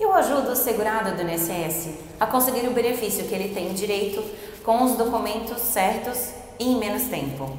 [0.00, 1.88] Eu ajudo o segurado do INSS
[2.20, 4.22] a conseguir o benefício que ele tem direito
[4.64, 7.50] com os documentos certos e em menos tempo.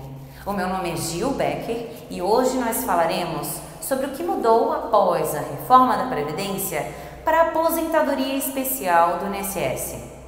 [0.45, 5.35] O meu nome é Gil Becker e hoje nós falaremos sobre o que mudou após
[5.35, 6.89] a reforma da Previdência
[7.25, 10.18] para a aposentadoria especial do INSS.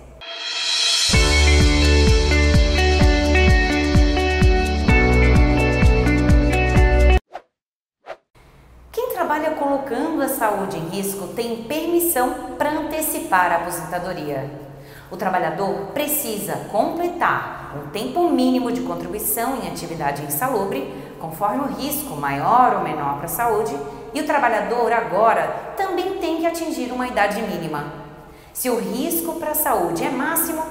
[10.51, 14.49] Saúde em risco tem permissão para antecipar a aposentadoria.
[15.09, 22.15] O trabalhador precisa completar um tempo mínimo de contribuição em atividade insalubre, conforme o risco
[22.15, 23.73] maior ou menor para a saúde,
[24.13, 27.85] e o trabalhador agora também tem que atingir uma idade mínima.
[28.53, 30.63] Se o risco para a saúde é máximo,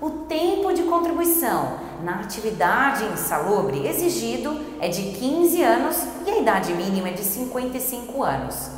[0.00, 6.72] o tempo de contribuição na atividade insalubre exigido é de 15 anos e a idade
[6.72, 8.76] mínima é de 55 anos.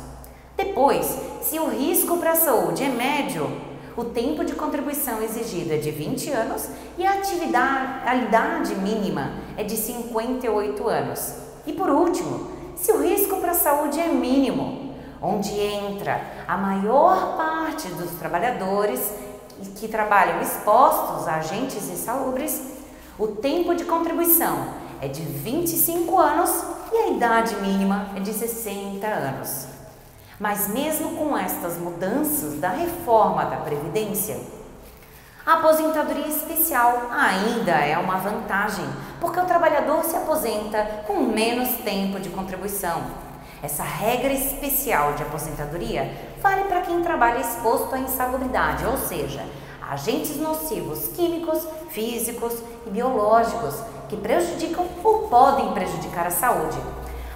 [0.59, 3.49] Depois, se o risco para a saúde é médio,
[3.95, 9.31] o tempo de contribuição exigido é de 20 anos e a, atividade, a idade mínima
[9.55, 11.33] é de 58 anos.
[11.65, 17.37] E por último, se o risco para a saúde é mínimo, onde entra a maior
[17.37, 19.13] parte dos trabalhadores
[19.77, 22.61] que trabalham expostos a agentes insalubres,
[23.17, 26.51] o tempo de contribuição é de 25 anos
[26.91, 29.78] e a idade mínima é de 60 anos.
[30.39, 34.39] Mas mesmo com estas mudanças da reforma da Previdência,
[35.45, 38.85] a aposentadoria especial ainda é uma vantagem,
[39.19, 43.01] porque o trabalhador se aposenta com menos tempo de contribuição.
[43.61, 46.09] Essa regra especial de aposentadoria
[46.41, 49.45] vale para quem trabalha exposto à insalubridade, ou seja,
[49.89, 52.53] agentes nocivos químicos, físicos
[52.87, 53.75] e biológicos
[54.07, 56.77] que prejudicam ou podem prejudicar a saúde.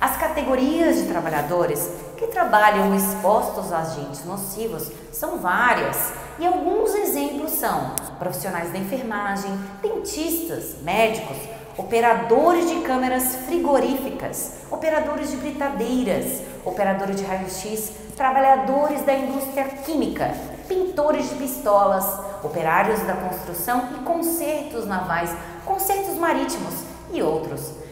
[0.03, 7.53] As categorias de trabalhadores que trabalham expostos a agentes nocivos são várias e alguns exemplos
[7.53, 11.37] são profissionais da enfermagem, dentistas, médicos,
[11.77, 20.33] operadores de câmeras frigoríficas, operadores de britadeiras, operadores de raio-x, trabalhadores da indústria química,
[20.67, 22.05] pintores de pistolas,
[22.43, 25.33] operários da construção e concertos navais,
[25.65, 26.73] concertos marítimos
[27.13, 27.82] e outros.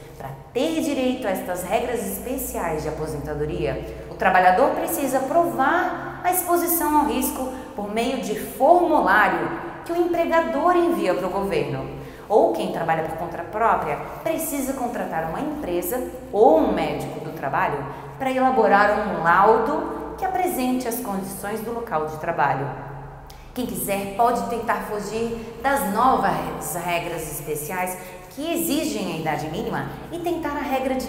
[0.53, 7.05] Ter direito a estas regras especiais de aposentadoria, o trabalhador precisa provar a exposição ao
[7.05, 9.49] risco por meio de formulário
[9.85, 12.01] que o empregador envia para o governo
[12.31, 16.01] ou quem trabalha por conta própria precisa contratar uma empresa
[16.31, 17.85] ou um médico do trabalho
[18.17, 22.69] para elaborar um laudo que apresente as condições do local de trabalho.
[23.53, 27.97] Quem quiser pode tentar fugir das novas regras especiais
[28.35, 31.07] que exigem a idade mínima e tentar a regra de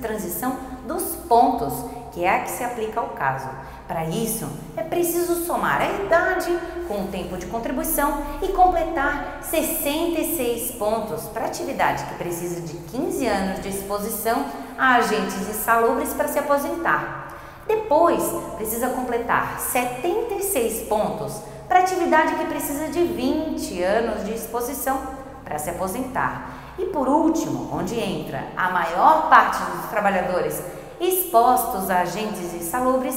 [0.00, 1.72] transição dos pontos
[2.14, 3.48] que é a que se aplica ao caso.
[3.88, 10.72] Para isso, é preciso somar a idade com o tempo de contribuição e completar 66
[10.76, 14.46] pontos para atividade que precisa de 15 anos de exposição
[14.78, 17.34] a agentes insalubres para se aposentar.
[17.66, 18.22] Depois,
[18.56, 25.00] precisa completar 76 pontos para atividade que precisa de 20 anos de exposição
[25.44, 26.63] para se aposentar.
[26.78, 30.60] E por último, onde entra a maior parte dos trabalhadores
[31.00, 33.14] expostos a agentes insalubres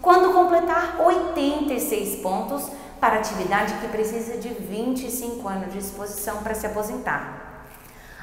[0.00, 6.66] quando completar 86 pontos para atividade que precisa de 25 anos de exposição para se
[6.66, 7.64] aposentar.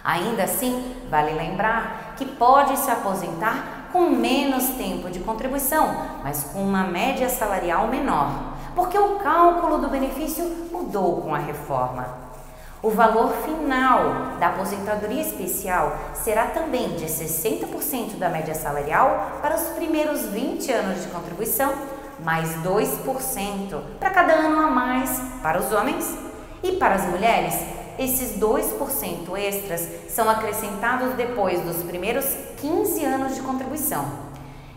[0.04, 6.62] Ainda assim, vale lembrar que pode se aposentar com menos tempo de contribuição, mas com
[6.62, 12.23] uma média salarial menor, porque o cálculo do benefício mudou com a reforma.
[12.84, 19.62] O valor final da aposentadoria especial será também de 60% da média salarial para os
[19.70, 21.74] primeiros 20 anos de contribuição,
[22.20, 26.14] mais 2% para cada ano a mais para os homens
[26.62, 27.56] e para as mulheres.
[27.98, 32.26] Esses 2% extras são acrescentados depois dos primeiros
[32.58, 34.04] 15 anos de contribuição.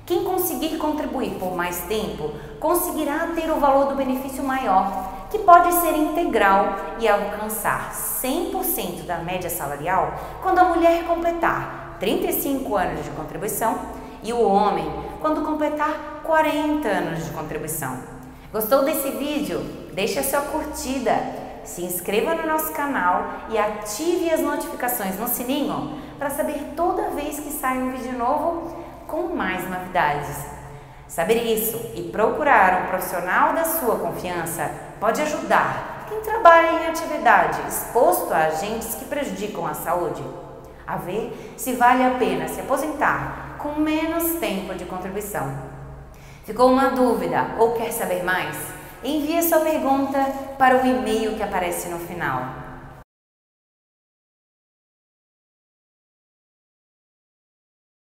[0.06, 2.31] Quem conseguir contribuir por mais tempo
[2.61, 9.19] conseguirá ter o valor do benefício maior que pode ser integral e alcançar 100% da
[9.19, 13.78] média salarial quando a mulher completar 35 anos de contribuição
[14.23, 14.90] e o homem
[15.20, 17.99] quando completar 40 anos de contribuição.
[18.52, 19.61] Gostou desse vídeo?
[19.93, 21.14] Deixe a sua curtida,
[21.64, 27.40] se inscreva no nosso canal e ative as notificações no sininho para saber toda vez
[27.40, 28.76] que sai um vídeo novo
[29.06, 30.56] com mais novidades.
[31.08, 37.61] Saber isso e procurar um profissional da sua confiança pode ajudar quem trabalha em atividade
[37.69, 40.23] exposto a agentes que prejudicam a saúde
[40.87, 45.53] a ver se vale a pena se aposentar com menos tempo de contribuição.
[46.44, 48.56] Ficou uma dúvida ou quer saber mais?
[49.03, 50.19] Envie sua pergunta
[50.56, 52.66] para o e-mail que aparece no final.